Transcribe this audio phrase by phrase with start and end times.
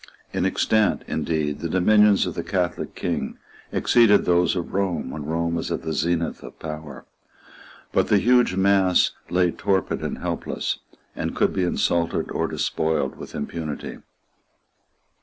[0.33, 3.37] In extent, indeed, the dominions of the Catholic King
[3.71, 7.05] exceeded those of Rome when Rome was at the zenith of power.
[7.91, 10.79] But the huge mass lay torpid and helpless,
[11.15, 13.99] and could be insulted or despoiled with impunity.